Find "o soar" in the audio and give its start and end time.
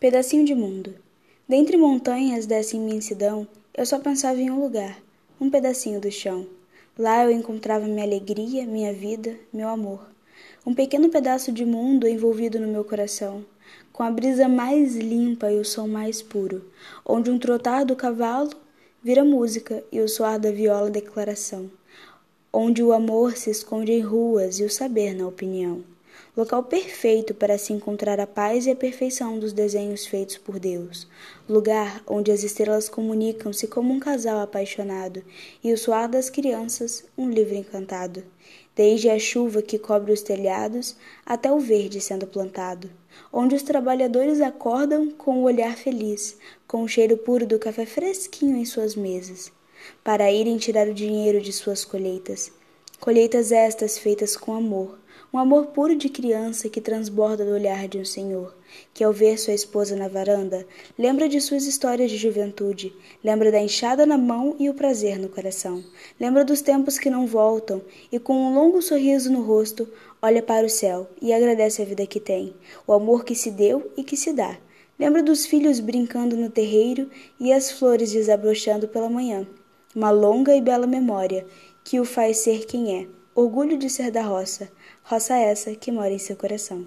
19.98-20.38